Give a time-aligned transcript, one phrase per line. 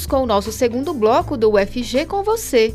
[0.00, 2.74] Voltamos com o nosso segundo bloco do UFG com você.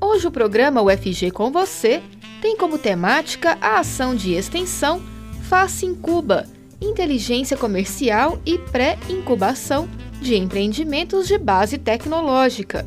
[0.00, 2.02] Hoje o programa UFG com você
[2.40, 5.02] tem como temática a ação de extensão
[5.42, 6.46] Face Incuba,
[6.80, 9.88] inteligência comercial e pré-incubação
[10.20, 12.86] de empreendimentos de base tecnológica.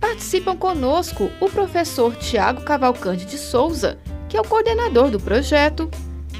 [0.00, 5.90] Participam conosco o professor Tiago Cavalcante de Souza, que é o coordenador do projeto,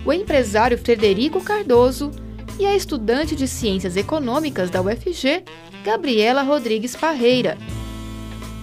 [0.05, 2.10] o empresário Frederico Cardoso
[2.59, 5.45] e a estudante de Ciências Econômicas da UFG,
[5.84, 7.56] Gabriela Rodrigues Parreira.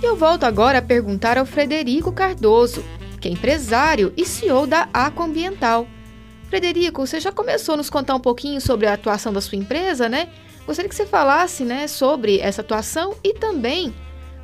[0.02, 2.84] Eu volto agora a perguntar ao Frederico Cardoso,
[3.20, 5.88] que é empresário e CEO da Aqua Ambiental.
[6.48, 10.08] Frederico, você já começou a nos contar um pouquinho sobre a atuação da sua empresa,
[10.08, 10.30] né?
[10.66, 13.94] Gostaria que você falasse, né, sobre essa atuação e também,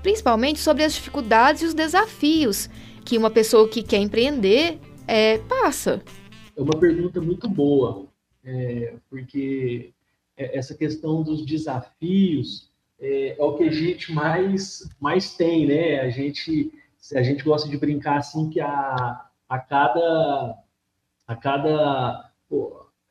[0.02, 2.70] principalmente, sobre as dificuldades e os desafios
[3.04, 6.02] que uma pessoa que quer empreender é, passa.
[6.58, 8.08] É uma pergunta muito boa,
[8.46, 9.94] é, porque
[10.38, 16.00] é, essa questão dos desafios é, é, o que a gente mais, mais tem, né?
[16.00, 16.72] A gente,
[17.14, 20.58] a gente gosta de brincar assim que a, a cada
[21.28, 22.32] a cada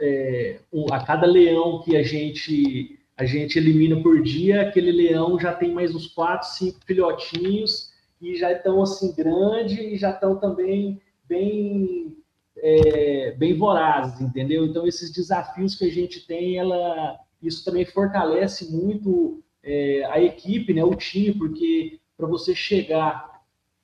[0.00, 5.53] é, a cada leão que a gente a gente elimina por dia, aquele leão já
[5.53, 11.01] tem mais uns quatro, cinco filhotinhos e já estão assim grandes e já estão também
[11.28, 12.17] bem
[12.56, 14.64] é, bem vorazes, entendeu?
[14.64, 20.72] Então esses desafios que a gente tem, ela isso também fortalece muito é, a equipe,
[20.72, 23.42] né, o time, porque para você chegar,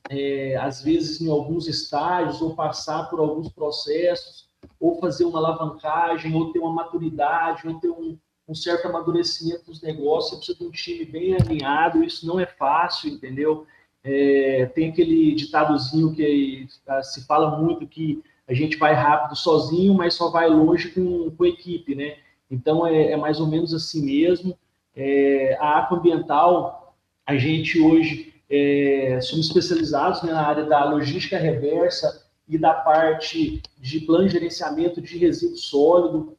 [0.09, 6.35] é, às vezes, em alguns estágios, ou passar por alguns processos, ou fazer uma alavancagem,
[6.35, 8.17] ou ter uma maturidade, ou ter um,
[8.49, 12.47] um certo amadurecimento dos negócios, você precisa de um time bem alinhado, isso não é
[12.47, 13.67] fácil, entendeu?
[14.03, 16.67] É, tem aquele ditadozinho que
[17.03, 21.47] se fala muito que a gente vai rápido sozinho, mas só vai longe com, com
[21.47, 22.17] equipe, né?
[22.51, 24.59] Então é, é mais ou menos assim mesmo.
[24.95, 31.39] É, a Aqua Ambiental, a gente hoje é, somos especializados né, na área da logística
[31.39, 36.37] reversa e da parte de plano de gerenciamento de resíduo sólido,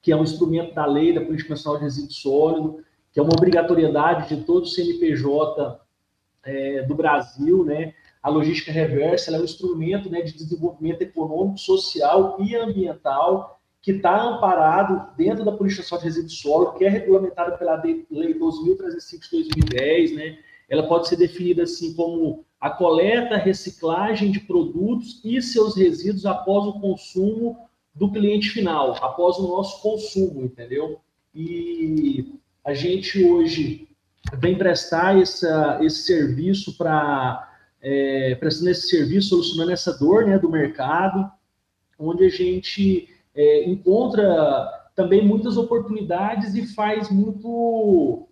[0.00, 3.32] que é um instrumento da lei da Política Nacional de Resíduo Sólido, que é uma
[3.32, 5.80] obrigatoriedade de todo o CNPJ
[6.44, 7.94] é, do Brasil, né?
[8.28, 14.22] A logística reversa é um instrumento né, de desenvolvimento econômico, social e ambiental que está
[14.22, 19.30] amparado dentro da Política Nacional de Resíduos Sólidos, que é regulamentada pela Lei 2.305 de
[19.30, 20.38] 2010, né?
[20.68, 26.66] Ela pode ser definida assim como a coleta, reciclagem de produtos e seus resíduos após
[26.66, 27.56] o consumo
[27.94, 31.00] do cliente final, após o nosso consumo, entendeu?
[31.34, 33.88] E a gente hoje
[34.34, 37.47] vem prestar essa, esse serviço para
[37.80, 41.30] é, prestando esse serviço, solucionando essa dor né, do mercado,
[41.98, 48.28] onde a gente é, encontra também muitas oportunidades e faz muito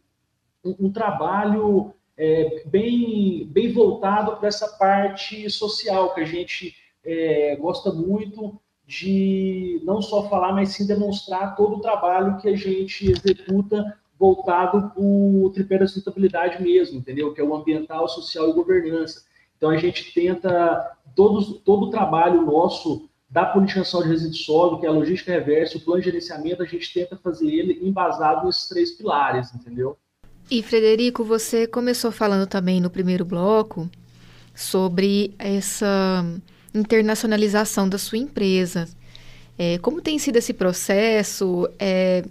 [0.64, 6.74] um, um trabalho é, bem, bem voltado para essa parte social que a gente
[7.04, 12.56] é, gosta muito de não só falar, mas sim demonstrar todo o trabalho que a
[12.56, 17.34] gente executa voltado para o tripé da sustentabilidade mesmo, entendeu?
[17.34, 19.25] Que é o ambiental, social e governança.
[19.56, 24.86] Então a gente tenta todos, todo o trabalho nosso da Nacional de Resíduos Sólidos, que
[24.86, 28.68] é a logística reversa, o plano de gerenciamento, a gente tenta fazer ele embasado nesses
[28.68, 29.96] três pilares, entendeu?
[30.50, 33.90] E, Frederico, você começou falando também no primeiro bloco
[34.54, 36.24] sobre essa
[36.72, 38.88] internacionalização da sua empresa.
[39.58, 41.68] É, como tem sido esse processo?
[41.78, 42.24] É,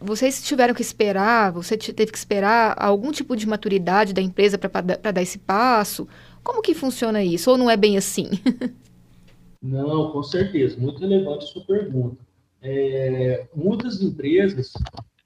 [0.00, 5.12] vocês tiveram que esperar, você teve que esperar algum tipo de maturidade da empresa para
[5.12, 6.06] dar esse passo?
[6.46, 7.50] Como que funciona isso?
[7.50, 8.30] Ou não é bem assim?
[9.60, 12.18] Não, com certeza, muito relevante a sua pergunta.
[12.62, 14.72] É, muitas empresas,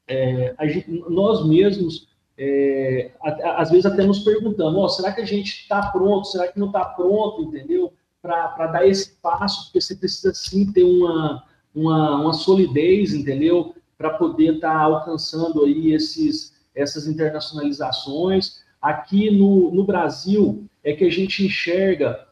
[0.08, 2.08] é, gente, nós mesmos,
[2.38, 6.58] é, às vezes até nos perguntamos, oh, será que a gente está pronto, será que
[6.58, 7.92] não está pronto, entendeu?
[8.22, 11.44] Para dar esse passo, porque você precisa sim ter uma,
[11.74, 13.74] uma, uma solidez, entendeu?
[13.98, 18.62] Para poder estar tá alcançando aí esses, essas internacionalizações.
[18.80, 22.26] Aqui no, no Brasil é que a gente enxerga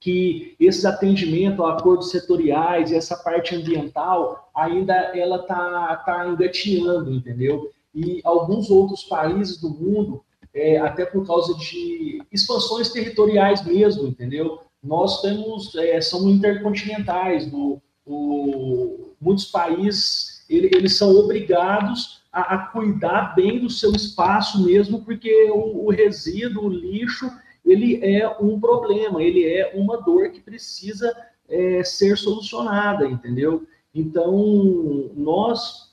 [0.00, 7.12] que esses atendimentos a acordos setoriais e essa parte ambiental ainda ela tá, tá engateando,
[7.12, 7.70] entendeu?
[7.94, 10.24] E alguns outros países do mundo,
[10.54, 14.60] é, até por causa de expansões territoriais mesmo, entendeu?
[14.82, 22.58] Nós temos, é, somos intercontinentais, do, o, muitos países, ele, eles são obrigados a, a,
[22.68, 27.30] cuidar bem do seu espaço mesmo, porque o, o resíduo, o lixo,
[27.64, 31.14] ele é um problema, ele é uma dor que precisa
[31.48, 33.66] é, ser solucionada, entendeu?
[33.94, 35.90] Então, nós,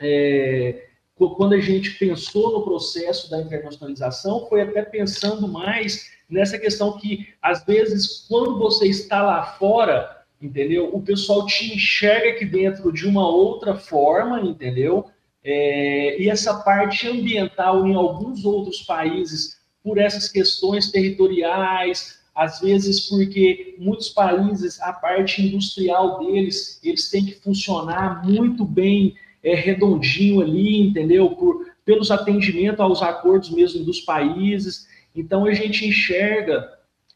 [0.00, 0.86] é,
[1.16, 7.28] quando a gente pensou no processo da internacionalização, foi até pensando mais nessa questão que,
[7.40, 10.90] às vezes, quando você está lá fora, entendeu?
[10.94, 15.06] O pessoal te enxerga aqui dentro de uma outra forma, entendeu?
[15.42, 19.55] É, e essa parte ambiental em alguns outros países,
[19.86, 27.24] por essas questões territoriais, às vezes porque muitos países, a parte industrial deles, eles têm
[27.24, 31.30] que funcionar muito bem é, redondinho ali, entendeu?
[31.30, 34.88] Por, pelos atendimentos aos acordos mesmo dos países.
[35.14, 36.68] Então a gente enxerga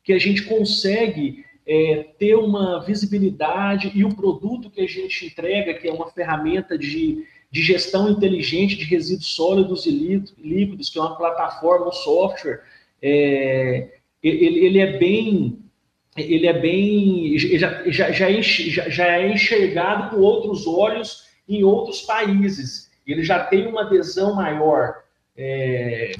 [0.04, 5.74] que a gente consegue é, ter uma visibilidade e o produto que a gente entrega,
[5.74, 11.02] que é uma ferramenta de, de gestão inteligente de resíduos sólidos e líquidos, que é
[11.02, 12.62] uma plataforma, um software,
[13.02, 13.88] é,
[14.22, 15.58] ele, ele é bem
[16.16, 22.90] ele é bem já, já, já, é é enxergado com outros olhos em outros países.
[23.06, 24.96] Ele já tem uma adesão maior
[25.36, 26.12] é,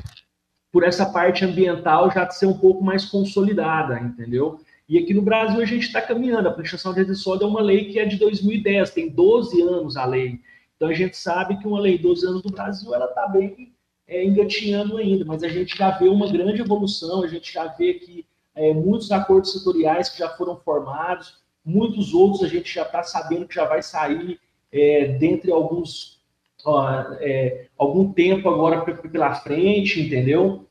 [0.73, 4.61] por essa parte ambiental já ser um pouco mais consolidada, entendeu?
[4.89, 6.49] E aqui no Brasil a gente está caminhando.
[6.49, 9.97] A prestação de resíduos sólidos é uma lei que é de 2010, tem 12 anos
[9.97, 10.41] a lei.
[10.81, 13.71] Então a gente sabe que uma lei de 12 anos do Brasil ela está bem
[14.09, 17.93] é, engatinhando ainda, mas a gente já vê uma grande evolução, a gente já vê
[17.93, 18.25] que
[18.55, 23.47] é, muitos acordos setoriais que já foram formados, muitos outros a gente já está sabendo
[23.47, 24.41] que já vai sair
[24.73, 26.23] é, dentre alguns
[26.65, 26.89] ó,
[27.21, 30.67] é, algum tempo agora pela frente, entendeu?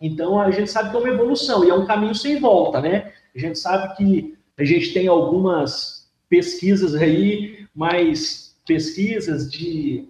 [0.00, 3.12] Então a gente sabe que é uma evolução e é um caminho sem volta, né?
[3.36, 10.06] A gente sabe que a gente tem algumas pesquisas aí, mas pesquisas de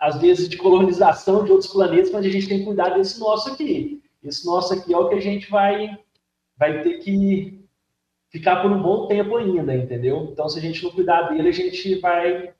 [0.00, 3.50] às vezes de colonização de outros planetas, mas a gente tem que cuidar desse nosso
[3.50, 4.02] aqui.
[4.24, 5.98] Esse nosso aqui é o que a gente vai
[6.56, 7.60] vai ter que
[8.30, 10.30] ficar por um bom tempo ainda, entendeu?
[10.32, 12.54] Então, se a gente não cuidar dele, a gente vai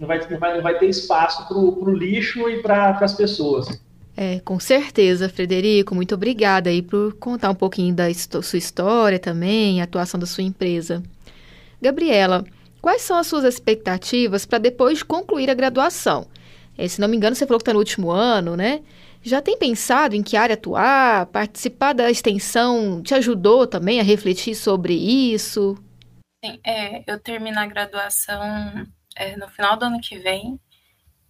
[0.00, 3.68] não vai, não vai, não vai ter espaço para o lixo e para as pessoas.
[4.16, 5.94] É, com certeza, Frederico.
[5.94, 10.44] Muito obrigada aí por contar um pouquinho da sua história também, a atuação da sua
[10.44, 11.02] empresa.
[11.80, 12.42] Gabriela,
[12.80, 16.26] quais são as suas expectativas para depois de concluir a graduação?
[16.76, 18.82] É, se não me engano, você falou que está no último ano, né?
[19.22, 21.26] Já tem pensado em que área atuar?
[21.26, 25.76] Participar da extensão te ajudou também a refletir sobre isso?
[26.44, 28.86] Sim, é, eu termino a graduação
[29.16, 30.60] é, no final do ano que vem.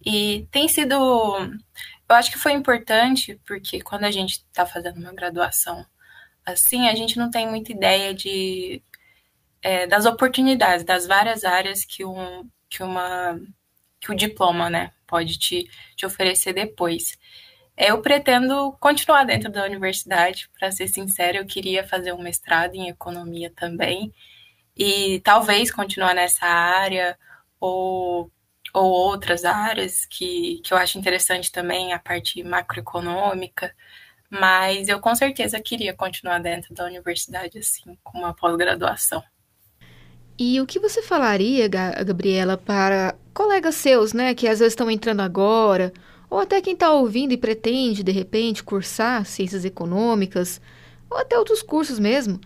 [0.05, 0.93] E tem sido.
[0.95, 5.85] Eu acho que foi importante, porque quando a gente está fazendo uma graduação
[6.45, 8.81] assim, a gente não tem muita ideia de,
[9.61, 13.39] é, das oportunidades, das várias áreas que, um, que, uma,
[13.99, 17.17] que o diploma né, pode te, te oferecer depois.
[17.77, 22.89] Eu pretendo continuar dentro da universidade, para ser sincera, eu queria fazer um mestrado em
[22.89, 24.13] economia também,
[24.75, 27.17] e talvez continuar nessa área,
[27.59, 28.31] ou,
[28.73, 33.73] ou outras áreas que, que eu acho interessante também, a parte macroeconômica,
[34.29, 39.23] mas eu com certeza queria continuar dentro da universidade, assim, com uma pós-graduação.
[40.39, 45.21] E o que você falaria, Gabriela, para colegas seus, né, que às vezes estão entrando
[45.21, 45.91] agora,
[46.29, 50.61] ou até quem está ouvindo e pretende, de repente, cursar ciências econômicas,
[51.09, 52.39] ou até outros cursos mesmo,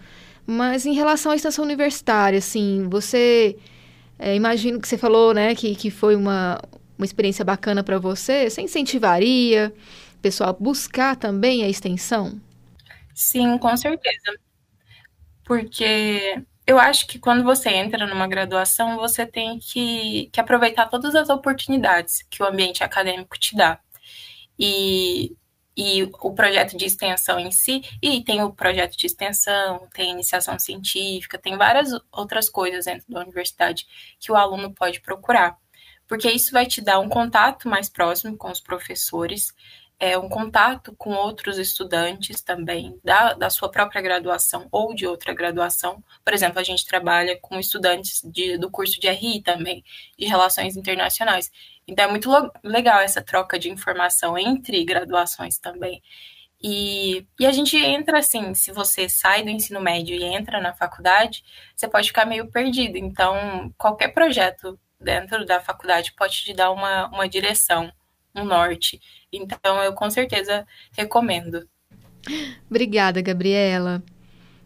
[0.46, 3.58] mas em relação à extensão universitária, assim, você
[4.18, 6.62] é, imagino que você falou, né, que, que foi uma,
[6.98, 8.48] uma experiência bacana para você.
[8.50, 9.74] Você incentivaria
[10.16, 12.40] o pessoal a buscar também a extensão?
[13.16, 14.38] Sim, com certeza.
[15.44, 16.40] Porque
[16.72, 21.30] eu acho que quando você entra numa graduação, você tem que, que aproveitar todas as
[21.30, 23.80] oportunidades que o ambiente acadêmico te dá.
[24.58, 25.36] E
[25.76, 30.60] e o projeto de extensão em si, e tem o projeto de extensão, tem iniciação
[30.60, 33.88] científica, tem várias outras coisas dentro da universidade
[34.20, 35.58] que o aluno pode procurar,
[36.08, 39.54] porque isso vai te dar um contato mais próximo com os professores,
[40.02, 45.32] é, um contato com outros estudantes também da, da sua própria graduação ou de outra
[45.32, 46.04] graduação.
[46.26, 49.84] Por exemplo, a gente trabalha com estudantes de, do curso de RI também,
[50.18, 51.52] de Relações Internacionais.
[51.88, 52.32] Então é muito
[52.64, 56.02] legal essa troca de informação entre graduações também.
[56.64, 60.74] E, e a gente entra assim, se você sai do ensino médio e entra na
[60.74, 61.44] faculdade,
[61.76, 62.98] você pode ficar meio perdido.
[62.98, 67.92] Então, qualquer projeto dentro da faculdade pode te dar uma, uma direção,
[68.36, 69.00] um norte.
[69.32, 71.68] Então, eu com certeza recomendo.
[72.70, 74.04] Obrigada, Gabriela.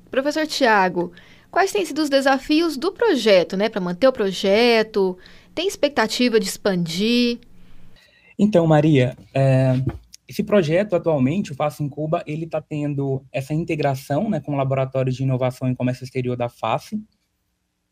[0.10, 1.12] Professor Tiago,
[1.52, 5.18] quais têm sido os desafios do projeto, né, para manter o projeto,
[5.54, 7.40] tem expectativa de expandir?
[8.38, 9.74] Então, Maria, é,
[10.28, 14.58] esse projeto atualmente, o Faça em Cuba, ele está tendo essa integração né, com o
[14.58, 17.02] Laboratório de Inovação e Comércio Exterior da FACE,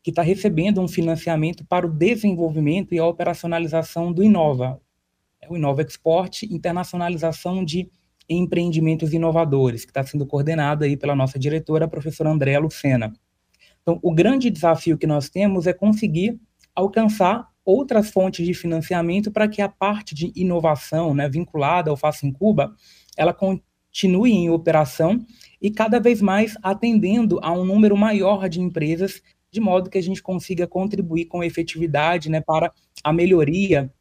[0.02, 4.78] que está recebendo um financiamento para o desenvolvimento e a operacionalização do Inova,
[5.44, 7.88] é o Inova Export, internacionalização de
[8.28, 13.12] empreendimentos inovadores, que está sendo coordenado aí pela nossa diretora, a professora Andréa Lucena.
[13.82, 16.40] Então, o grande desafio que nós temos é conseguir
[16.74, 22.26] alcançar outras fontes de financiamento para que a parte de inovação, né, vinculada ao Faça
[22.26, 22.74] em Cuba,
[23.16, 25.24] ela continue em operação
[25.60, 30.02] e cada vez mais atendendo a um número maior de empresas, de modo que a
[30.02, 32.72] gente consiga contribuir com efetividade né, para
[33.02, 33.92] a melhoria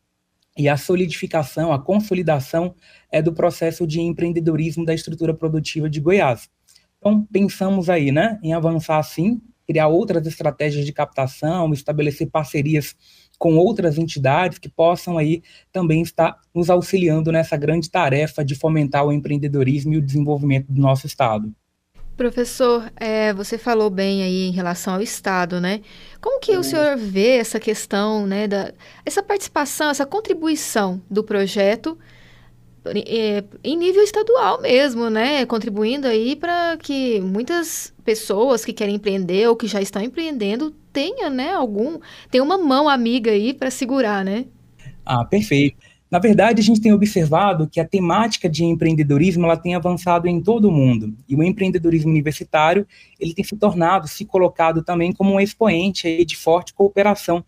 [0.57, 2.75] e a solidificação, a consolidação
[3.12, 6.50] é do processo de empreendedorismo da estrutura produtiva de Goiás.
[6.98, 12.95] Então, pensamos aí, né, em avançar assim, criar outras estratégias de captação, estabelecer parcerias
[13.38, 15.41] com outras entidades que possam aí
[15.72, 20.81] também estar nos auxiliando nessa grande tarefa de fomentar o empreendedorismo e o desenvolvimento do
[20.81, 21.53] nosso estado.
[22.15, 25.82] Professor, é, você falou bem aí em relação ao Estado, né?
[26.22, 28.72] Como que o senhor vê essa questão, né, da,
[29.03, 31.98] essa participação, essa contribuição do projeto
[32.86, 35.46] é, em nível estadual mesmo, né?
[35.46, 41.29] Contribuindo aí para que muitas pessoas que querem empreender ou que já estão empreendendo tenham,
[41.29, 44.46] né, algum, tenham uma mão amiga aí para segurar, né?
[45.05, 45.77] Ah, perfeito.
[46.13, 50.39] Na verdade, a gente tem observado que a temática de empreendedorismo ela tem avançado em
[50.39, 51.17] todo o mundo.
[51.27, 52.86] E o empreendedorismo universitário
[53.20, 57.43] ele tem se tornado, se colocado também como um expoente de forte cooperação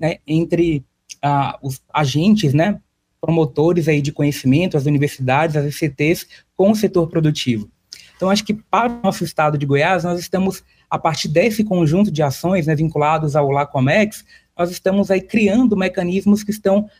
[0.00, 0.84] né, entre
[1.22, 2.80] ah, os agentes, né,
[3.20, 7.70] promotores aí de conhecimento, as universidades, as ICTs, com o setor produtivo.
[8.16, 12.10] Então, acho que para o nosso estado de Goiás, nós estamos, a partir desse conjunto
[12.10, 14.24] de ações né, vinculados ao LACOMEX,
[14.58, 16.90] nós estamos aí criando mecanismos que estão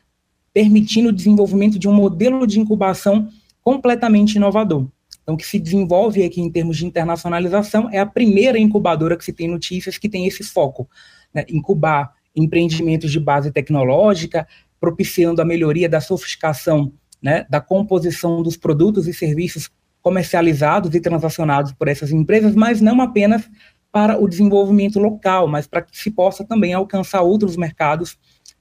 [0.52, 3.28] permitindo o desenvolvimento de um modelo de incubação
[3.62, 4.86] completamente inovador.
[5.22, 9.32] Então, que se desenvolve aqui em termos de internacionalização, é a primeira incubadora que se
[9.32, 10.88] tem notícias que tem esse foco,
[11.34, 14.48] né, incubar empreendimentos de base tecnológica,
[14.80, 21.72] propiciando a melhoria da sofisticação né, da composição dos produtos e serviços comercializados e transacionados
[21.72, 23.48] por essas empresas, mas não apenas
[23.90, 28.16] para o desenvolvimento local, mas para que se possa também alcançar outros mercados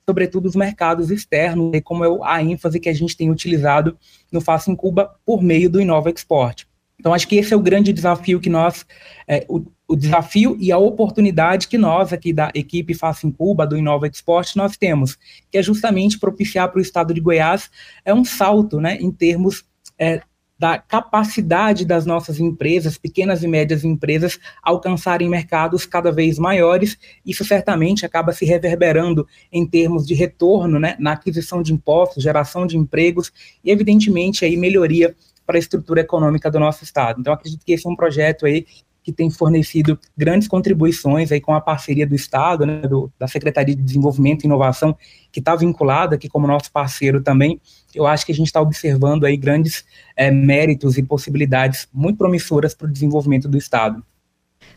[0.10, 3.98] sobretudo os mercados externos, e como é a ênfase que a gente tem utilizado
[4.32, 6.66] no Faça em Cuba por meio do Inova Export.
[6.98, 8.86] Então, acho que esse é o grande desafio que nós,
[9.28, 13.68] é, o, o, desafio e a oportunidade que nós aqui da equipe Faça em Cuba,
[13.68, 15.18] do Inova Export, nós temos,
[15.52, 17.70] que é justamente propiciar para o estado de Goiás
[18.04, 19.66] é um salto né, em termos
[20.00, 20.22] é,
[20.58, 26.98] da capacidade das nossas empresas, pequenas e médias empresas, alcançarem mercados cada vez maiores.
[27.26, 32.66] Isso certamente acaba se reverberando em termos de retorno né, na aquisição de impostos, geração
[32.66, 33.32] de empregos
[33.64, 37.22] e, evidentemente, aí, melhoria para a estrutura econômica do nosso Estado.
[37.22, 38.66] Então, acredito que esse é um projeto aí
[39.08, 43.74] que tem fornecido grandes contribuições aí com a parceria do Estado, né, do, da Secretaria
[43.74, 44.94] de Desenvolvimento e Inovação,
[45.32, 47.58] que está vinculada aqui como nosso parceiro também.
[47.96, 52.76] Eu acho que a gente está observando aí grandes é, méritos e possibilidades muito promissoras
[52.76, 54.04] para o desenvolvimento do Estado.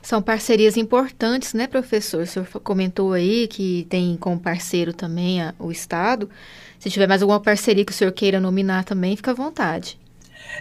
[0.00, 2.22] São parcerias importantes, né, professor?
[2.22, 6.30] O senhor comentou aí que tem como parceiro também a, o Estado.
[6.78, 9.98] Se tiver mais alguma parceria que o senhor queira nominar também, fica à vontade.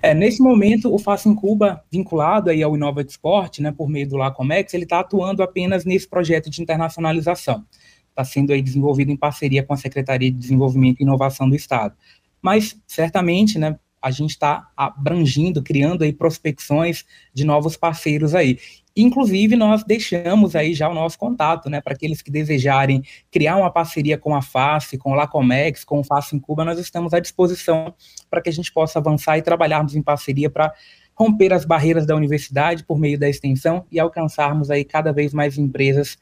[0.02, 4.08] É, nesse momento, o Faça em Cuba, vinculado aí ao Inova Export, né, por meio
[4.08, 7.66] do Lacomex, ele está atuando apenas nesse projeto de internacionalização.
[8.10, 11.96] Está sendo aí desenvolvido em parceria com a Secretaria de Desenvolvimento e Inovação do Estado.
[12.42, 18.58] Mas, certamente, né, a gente está abrangindo, criando aí prospecções de novos parceiros aí.
[19.02, 23.72] Inclusive, nós deixamos aí já o nosso contato, né, para aqueles que desejarem criar uma
[23.72, 27.20] parceria com a FACE, com o Lacomex, com o FACE em Cuba, nós estamos à
[27.20, 27.94] disposição
[28.30, 30.74] para que a gente possa avançar e trabalharmos em parceria para
[31.16, 35.58] romper as barreiras da universidade por meio da extensão e alcançarmos aí cada vez mais
[35.58, 36.18] empresas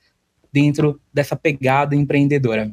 [0.51, 2.71] dentro dessa pegada empreendedora.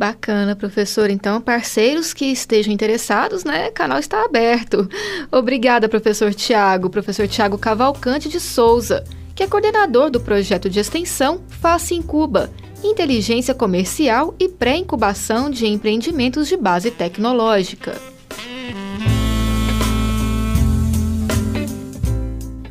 [0.00, 1.10] Bacana, professor.
[1.10, 3.68] Então, parceiros que estejam interessados, né?
[3.68, 4.88] O canal está aberto.
[5.30, 6.88] Obrigada, professor Tiago.
[6.88, 9.04] Professor Tiago Cavalcante de Souza,
[9.34, 12.50] que é coordenador do projeto de extensão Faça em Cuba,
[12.82, 17.94] Inteligência Comercial e Pré-Incubação de Empreendimentos de Base Tecnológica.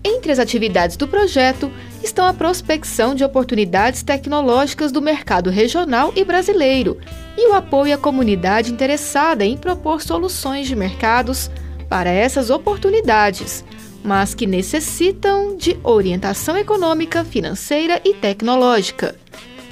[0.03, 1.71] Entre as atividades do projeto
[2.03, 6.97] estão a prospecção de oportunidades tecnológicas do mercado regional e brasileiro
[7.39, 11.49] e o apoio à comunidade interessada em propor soluções de mercados
[11.87, 13.63] para essas oportunidades,
[14.03, 19.15] mas que necessitam de orientação econômica, financeira e tecnológica.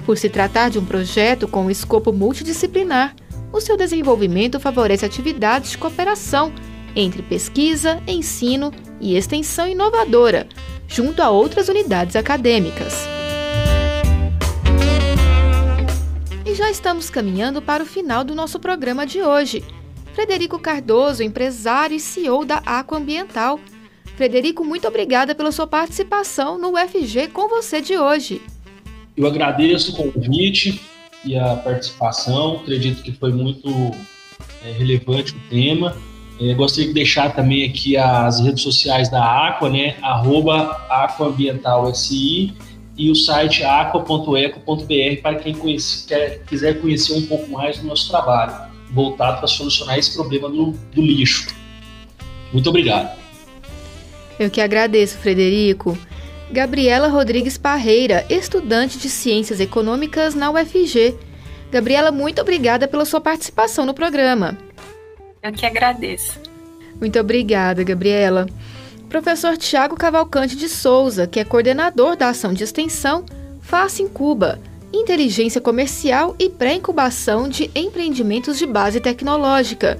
[0.05, 3.13] Por se tratar de um projeto com um escopo multidisciplinar,
[3.51, 6.53] o seu desenvolvimento favorece atividades de cooperação
[6.95, 8.71] entre pesquisa, ensino
[9.01, 10.47] e extensão inovadora,
[10.87, 13.16] junto a outras unidades acadêmicas.
[16.57, 19.63] Já estamos caminhando para o final do nosso programa de hoje.
[20.15, 23.59] Frederico Cardoso, empresário e CEO da Aqua Ambiental.
[24.15, 28.41] Frederico, muito obrigada pela sua participação no UFG com você de hoje.
[29.15, 30.81] Eu agradeço o convite
[31.23, 33.69] e a participação, acredito que foi muito
[34.65, 35.95] é, relevante o tema.
[36.41, 39.95] É, gostaria de deixar também aqui as redes sociais da Aqua, né?
[40.01, 42.51] Aquaambientalsi
[42.97, 48.09] e o site aqua.eco.br para quem conhece, quer, quiser conhecer um pouco mais do nosso
[48.09, 51.53] trabalho, voltado para solucionar esse problema do, do lixo.
[52.51, 53.15] Muito obrigado.
[54.39, 55.97] Eu que agradeço, Frederico.
[56.51, 61.15] Gabriela Rodrigues Parreira, estudante de Ciências Econômicas na UFG.
[61.69, 64.57] Gabriela, muito obrigada pela sua participação no programa.
[65.43, 66.39] Eu que agradeço.
[66.99, 68.47] Muito obrigada, Gabriela.
[69.09, 73.23] Professor Tiago Cavalcante de Souza, que é coordenador da ação de extensão
[73.61, 74.59] Faça em Cuba,
[74.93, 79.97] Inteligência Comercial e Pré-Incubação de Empreendimentos de Base Tecnológica.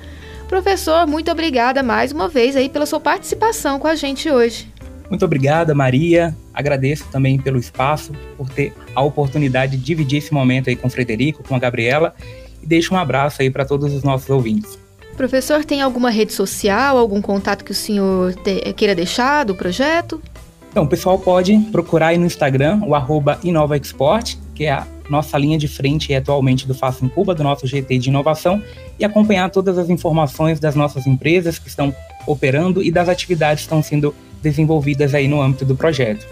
[0.48, 4.72] Professor, muito obrigada mais uma vez aí pela sua participação com a gente hoje.
[5.10, 6.36] Muito obrigada, Maria.
[6.54, 10.92] Agradeço também pelo espaço, por ter a oportunidade de dividir esse momento aí com o
[10.92, 12.14] Frederico, com a Gabriela,
[12.62, 14.78] e deixo um abraço aí para todos os nossos ouvintes.
[15.18, 20.22] Professor, tem alguma rede social, algum contato que o senhor te, queira deixar do projeto?
[20.70, 25.36] Então, o pessoal pode procurar aí no Instagram o arroba InovaExport, que é a nossa
[25.36, 28.62] linha de frente atualmente do Faça em Cuba, do nosso GT de inovação,
[29.00, 31.94] e acompanhar todas as informações das nossas empresas que estão
[32.28, 36.28] operando e das atividades que estão sendo desenvolvidas aí no âmbito do projeto.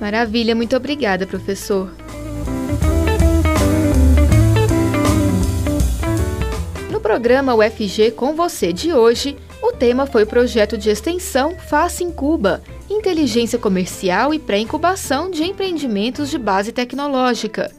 [0.00, 1.90] Maravilha, muito obrigada, professor.
[7.06, 12.10] Programa UFG com você de hoje, o tema foi o projeto de extensão Faça em
[12.10, 17.72] Cuba, inteligência comercial e pré-incubação de empreendimentos de base tecnológica.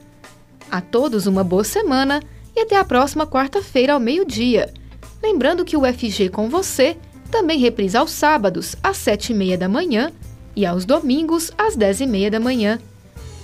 [0.71, 2.23] A todos uma boa semana
[2.55, 4.73] e até a próxima quarta-feira ao meio-dia.
[5.21, 6.95] Lembrando que o UFG com você
[7.29, 10.09] também reprisa aos sábados, às sete e meia da manhã
[10.55, 12.79] e aos domingos, às dez e meia da manhã.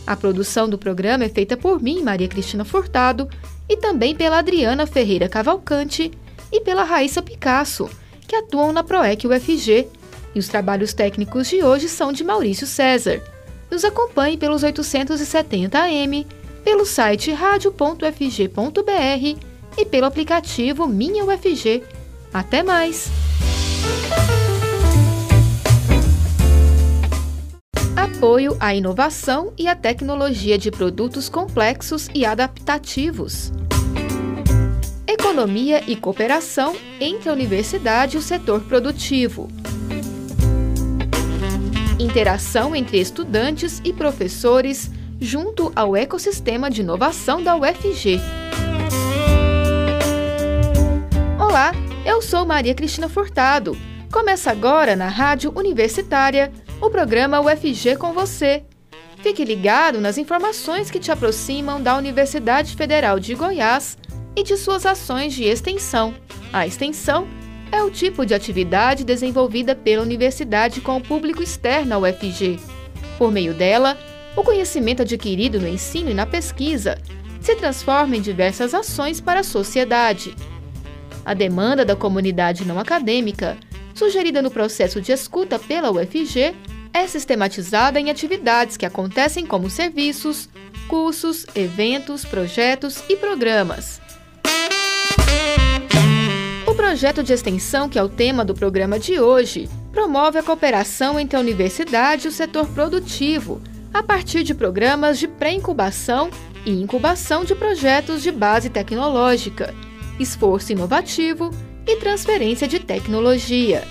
[0.07, 3.27] A produção do programa é feita por mim, Maria Cristina Furtado,
[3.67, 6.11] e também pela Adriana Ferreira Cavalcante
[6.51, 7.89] e pela Raíssa Picasso,
[8.27, 9.87] que atuam na PROEC UFG.
[10.35, 13.21] E os trabalhos técnicos de hoje são de Maurício César.
[13.69, 16.27] Nos acompanhe pelos 870 AM,
[16.63, 18.03] pelo site radio.fg.br
[19.77, 21.83] e pelo aplicativo Minha UFG.
[22.33, 23.11] Até mais!
[27.95, 33.51] Apoio à inovação e à tecnologia de produtos complexos e adaptativos.
[35.05, 39.47] Economia e cooperação entre a universidade e o setor produtivo.
[41.99, 44.89] Interação entre estudantes e professores
[45.21, 48.19] junto ao ecossistema de inovação da UFG.
[51.39, 51.71] Olá,
[52.03, 53.77] eu sou Maria Cristina Furtado.
[54.11, 58.63] Começa agora na Rádio Universitária o programa UFG com você.
[59.21, 63.97] Fique ligado nas informações que te aproximam da Universidade Federal de Goiás
[64.35, 66.13] e de suas ações de extensão.
[66.51, 67.27] A extensão
[67.71, 72.59] é o tipo de atividade desenvolvida pela universidade com o público externo ao UFG.
[73.17, 73.97] Por meio dela,
[74.35, 76.97] o conhecimento adquirido no ensino e na pesquisa
[77.39, 80.35] se transforma em diversas ações para a sociedade.
[81.25, 83.57] A demanda da comunidade não acadêmica,
[83.93, 86.55] sugerida no processo de escuta pela UFG,
[86.93, 90.47] é sistematizada em atividades que acontecem como serviços,
[90.87, 93.99] cursos, eventos, projetos e programas.
[96.67, 101.19] O projeto de extensão, que é o tema do programa de hoje, promove a cooperação
[101.19, 103.61] entre a universidade e o setor produtivo,
[103.93, 106.29] a partir de programas de pré-incubação
[106.65, 109.73] e incubação de projetos de base tecnológica
[110.19, 111.51] esforço inovativo
[111.85, 113.83] e transferência de tecnologia.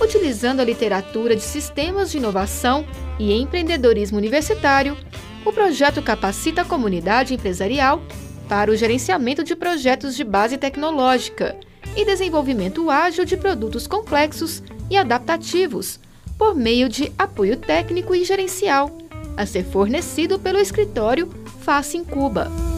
[0.00, 2.84] Utilizando a literatura de sistemas de inovação
[3.18, 4.96] e empreendedorismo universitário,
[5.44, 8.02] o projeto capacita a comunidade empresarial
[8.48, 11.56] para o gerenciamento de projetos de base tecnológica
[11.96, 16.00] e desenvolvimento ágil de produtos complexos e adaptativos,
[16.36, 18.96] por meio de apoio técnico e gerencial,
[19.36, 21.28] a ser fornecido pelo escritório
[21.60, 22.73] Face em Cuba.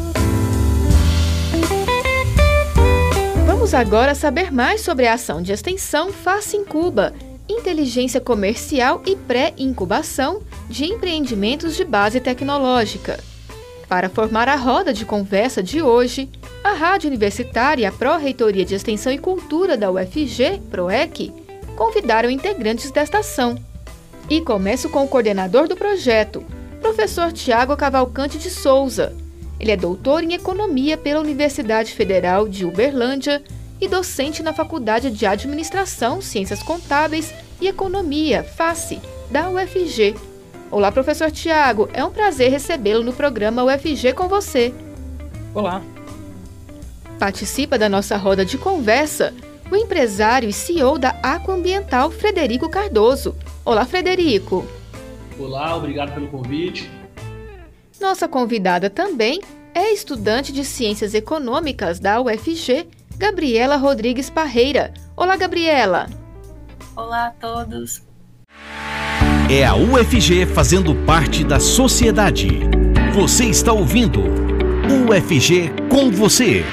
[3.67, 7.13] Vamos agora saber mais sobre a ação de extensão Face em Cuba,
[7.49, 13.19] inteligência comercial e pré-incubação de empreendimentos de base tecnológica.
[13.89, 16.31] Para formar a roda de conversa de hoje,
[16.63, 21.33] a Rádio Universitária e a Pró-Reitoria de Extensão e Cultura da UFG, PROEC,
[21.75, 23.61] convidaram integrantes desta ação.
[24.31, 26.45] E começo com o coordenador do projeto,
[26.81, 29.26] professor Tiago Cavalcante de Souza.
[29.59, 33.43] Ele é doutor em Economia pela Universidade Federal de Uberlândia
[33.81, 40.15] e docente na Faculdade de Administração, Ciências Contábeis e Economia, FACE, da UFG.
[40.71, 44.75] Olá, professor Tiago, é um prazer recebê-lo no programa UFG com você.
[45.55, 45.83] Olá.
[47.19, 49.33] Participa da nossa roda de conversa
[49.71, 53.35] o empresário e CEO da Aquambiental, Frederico Cardoso.
[53.65, 54.65] Olá, Frederico.
[55.39, 56.91] Olá, obrigado pelo convite.
[58.01, 59.41] Nossa convidada também
[59.75, 64.93] é estudante de Ciências Econômicas da UFG, Gabriela Rodrigues Parreira.
[65.17, 66.07] Olá, Gabriela.
[66.95, 68.03] Olá a todos.
[69.51, 72.49] É a UFG fazendo parte da sociedade.
[73.15, 74.21] Você está ouvindo
[75.09, 76.65] UFG com você.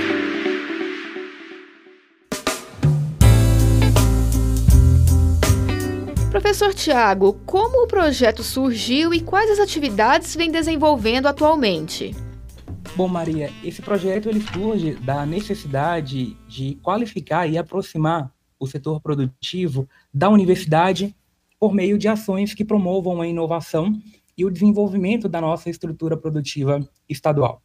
[6.54, 12.16] Professor Tiago, como o projeto surgiu e quais as atividades vem desenvolvendo atualmente?
[12.96, 19.90] Bom, Maria, esse projeto ele surge da necessidade de qualificar e aproximar o setor produtivo
[20.14, 21.16] da universidade
[21.60, 23.92] por meio de ações que promovam a inovação
[24.38, 27.64] e o desenvolvimento da nossa estrutura produtiva estadual.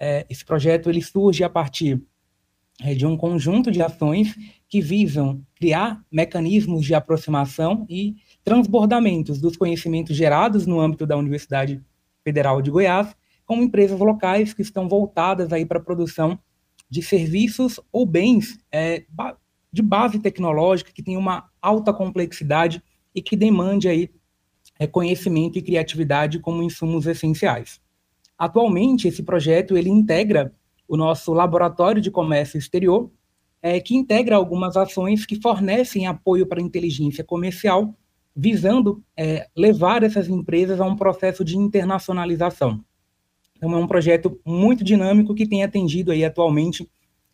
[0.00, 2.02] É, esse projeto ele surge a partir
[2.78, 4.34] de um conjunto de ações
[4.68, 11.82] que visam criar mecanismos de aproximação e transbordamentos dos conhecimentos gerados no âmbito da Universidade
[12.22, 16.38] Federal de Goiás com empresas locais que estão voltadas aí para a produção
[16.90, 19.04] de serviços ou bens é,
[19.72, 22.82] de base tecnológica que tem uma alta complexidade
[23.14, 24.10] e que demande aí
[24.78, 27.80] é, conhecimento e criatividade como insumos essenciais.
[28.36, 30.52] Atualmente, esse projeto ele integra
[30.88, 33.10] o nosso laboratório de comércio exterior,
[33.62, 37.94] é, que integra algumas ações que fornecem apoio para a inteligência comercial,
[38.34, 42.84] visando é, levar essas empresas a um processo de internacionalização.
[43.56, 46.88] Então, é um projeto muito dinâmico que tem atendido aí atualmente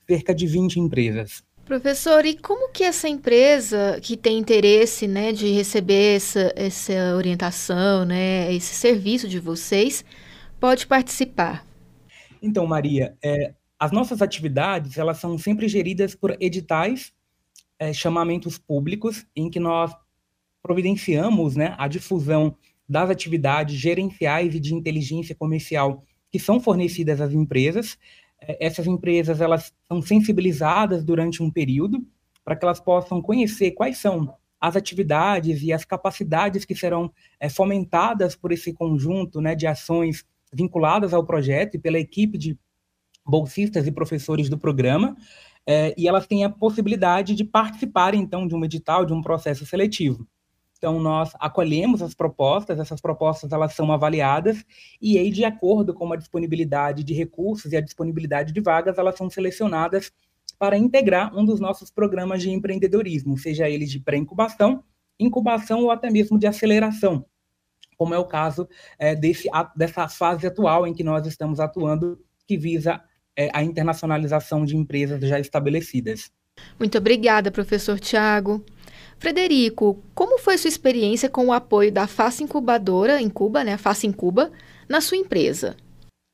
[0.08, 1.42] cerca de 20 empresas.
[1.64, 8.04] Professor, e como que essa empresa que tem interesse né, de receber essa, essa orientação,
[8.04, 10.04] né, esse serviço de vocês,
[10.60, 11.64] pode participar?
[12.42, 17.12] Então, Maria, é, as nossas atividades elas são sempre geridas por editais,
[17.78, 19.94] é, chamamentos públicos, em que nós
[20.60, 22.56] providenciamos né, a difusão
[22.88, 27.96] das atividades gerenciais e de inteligência comercial que são fornecidas às empresas.
[28.40, 32.04] É, essas empresas elas são sensibilizadas durante um período
[32.44, 37.48] para que elas possam conhecer quais são as atividades e as capacidades que serão é,
[37.48, 42.58] fomentadas por esse conjunto né, de ações vinculadas ao projeto e pela equipe de
[43.24, 45.16] bolsistas e professores do programa,
[45.66, 49.64] é, e elas têm a possibilidade de participar, então, de um edital, de um processo
[49.64, 50.26] seletivo.
[50.76, 54.64] Então, nós acolhemos as propostas, essas propostas elas são avaliadas,
[55.00, 59.16] e aí, de acordo com a disponibilidade de recursos e a disponibilidade de vagas, elas
[59.16, 60.10] são selecionadas
[60.58, 64.82] para integrar um dos nossos programas de empreendedorismo, seja ele de pré-incubação,
[65.18, 67.24] incubação ou até mesmo de aceleração,
[67.96, 72.18] como é o caso é, desse, a, dessa fase atual em que nós estamos atuando,
[72.46, 73.00] que visa
[73.36, 76.30] é, a internacionalização de empresas já estabelecidas.
[76.78, 78.64] Muito obrigada, professor Tiago.
[79.18, 84.06] Frederico, como foi sua experiência com o apoio da Face Incubadora em Cuba, né, Face
[84.06, 84.50] Incuba,
[84.88, 85.76] na sua empresa?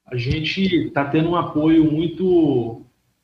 [0.07, 2.83] A gente está tendo um apoio muito,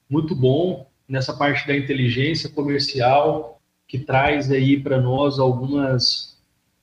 [0.09, 6.39] muito bom nessa parte da inteligência comercial, que traz aí para nós algumas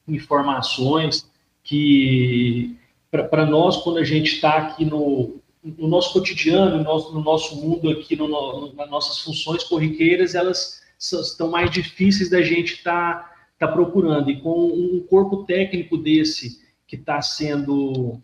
[0.08, 1.31] informações
[1.72, 2.76] que,
[3.10, 7.56] para nós, quando a gente está aqui no, no nosso cotidiano, no nosso, no nosso
[7.56, 13.24] mundo aqui, no, no, nas nossas funções corriqueiras, elas estão mais difíceis da gente estar
[13.58, 14.30] tá, tá procurando.
[14.30, 18.22] E com um corpo técnico desse que está sendo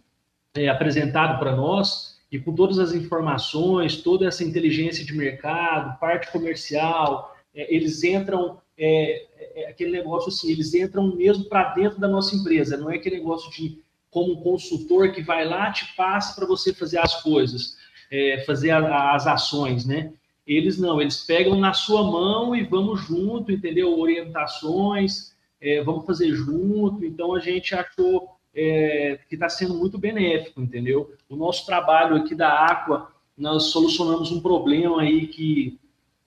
[0.54, 6.30] é, apresentado para nós, e com todas as informações, toda essa inteligência de mercado, parte
[6.34, 9.27] comercial, é, eles entram, é,
[9.58, 13.18] é, aquele negócio assim, eles entram mesmo para dentro da nossa empresa, não é aquele
[13.18, 13.80] negócio de
[14.12, 17.76] como um consultor que vai lá, te passa para você fazer as coisas,
[18.12, 20.14] é, fazer a, as ações, né?
[20.46, 24.00] Eles não, eles pegam na sua mão e vamos junto, entendeu?
[24.00, 27.04] Orientações, é, vamos fazer junto.
[27.04, 31.14] Então a gente achou é, que está sendo muito benéfico, entendeu?
[31.28, 35.78] O nosso trabalho aqui da Aqua, nós solucionamos um problema aí que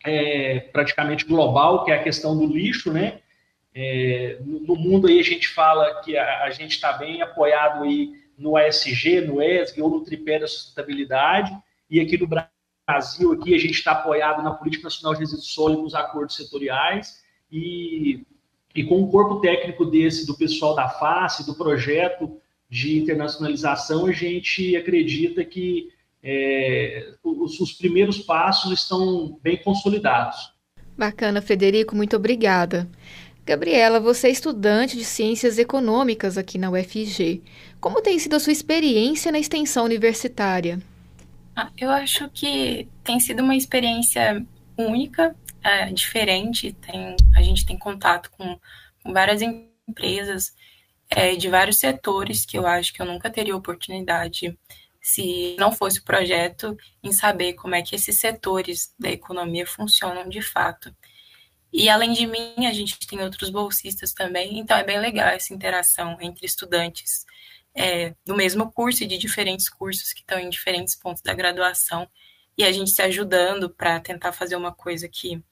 [0.04, 3.20] é praticamente global, que é a questão do lixo, né?
[3.74, 8.12] É, no mundo aí a gente fala que a, a gente está bem apoiado aí
[8.36, 11.52] no ASG, no ESG ou no tripé da sustentabilidade,
[11.88, 15.84] e aqui no Brasil aqui, a gente está apoiado na Política Nacional de Resíduos Sólidos,
[15.84, 18.24] nos acordos setoriais, e,
[18.74, 24.12] e com um corpo técnico desse, do pessoal da FACE, do projeto de internacionalização, a
[24.12, 25.90] gente acredita que,
[26.22, 30.52] é, os, os primeiros passos estão bem consolidados.
[30.96, 32.88] Bacana, Frederico, muito obrigada.
[33.44, 37.42] Gabriela, você é estudante de Ciências Econômicas aqui na UFG.
[37.80, 40.80] Como tem sido a sua experiência na extensão universitária?
[41.56, 46.72] Ah, eu acho que tem sido uma experiência única, é, diferente.
[46.72, 48.58] Tem, a gente tem contato com,
[49.02, 50.52] com várias empresas
[51.10, 54.56] é, de vários setores que eu acho que eu nunca teria oportunidade
[55.00, 60.28] se não fosse o projeto em saber como é que esses setores da economia funcionam
[60.28, 60.94] de fato.
[61.72, 65.54] E além de mim, a gente tem outros bolsistas também, então é bem legal essa
[65.54, 67.24] interação entre estudantes
[67.74, 72.08] é, do mesmo curso e de diferentes cursos que estão em diferentes pontos da graduação,
[72.58, 75.42] e a gente se ajudando para tentar fazer uma coisa que,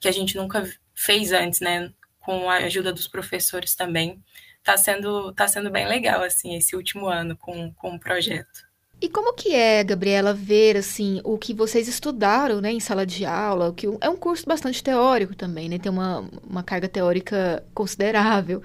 [0.00, 1.92] que a gente nunca fez antes, né?
[2.18, 4.22] Com a ajuda dos professores também.
[4.58, 8.67] Está sendo, tá sendo bem legal, assim, esse último ano com, com o projeto.
[9.00, 13.24] E como que é, Gabriela, ver assim o que vocês estudaram, né, em sala de
[13.24, 18.60] aula, que é um curso bastante teórico também, né, tem uma, uma carga teórica considerável.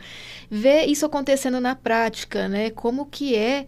[0.50, 3.67] Ver isso acontecendo na prática, né, como que é,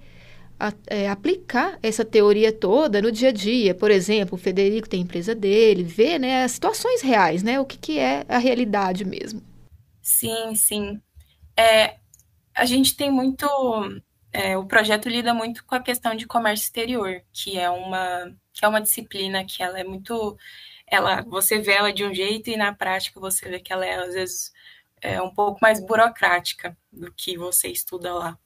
[0.59, 3.75] a, é, aplicar essa teoria toda no dia a dia.
[3.75, 7.65] Por exemplo, o Federico tem a empresa dele, ver, né, as situações reais, né, o
[7.65, 9.39] que que é a realidade mesmo.
[10.01, 10.99] Sim, sim.
[11.55, 11.95] É,
[12.55, 13.47] a gente tem muito
[14.35, 18.65] é, o projeto lida muito com a questão de comércio exterior, que é uma que
[18.65, 20.37] é uma disciplina que ela é muito
[20.87, 23.95] ela você vê ela de um jeito e na prática você vê que ela é
[23.95, 24.53] às vezes
[25.01, 28.37] é um pouco mais burocrática do que você estuda lá.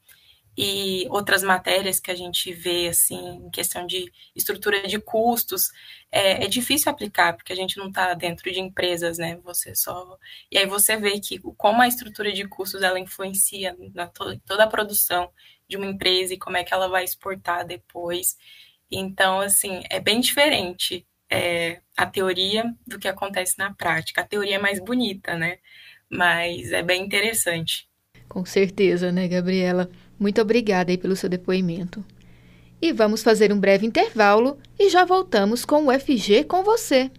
[0.58, 5.72] E outras matérias que a gente vê assim em questão de estrutura de custos
[6.12, 9.38] é, é difícil aplicar porque a gente não está dentro de empresas né?
[9.44, 10.18] Você só
[10.52, 14.66] e aí você vê que como a estrutura de custos ela influencia na to toda
[14.66, 15.32] a produção
[15.70, 18.36] de uma empresa e como é que ela vai exportar depois.
[18.92, 24.22] Então, assim, é bem diferente é, a teoria do que acontece na prática.
[24.22, 25.60] A teoria é mais bonita, né?
[26.10, 27.88] Mas é bem interessante.
[28.28, 29.90] Com certeza, né, Gabriela?
[30.20, 32.04] Muito obrigada aí pelo seu depoimento.
[32.82, 37.12] E vamos fazer um breve intervalo e já voltamos com o FG com você.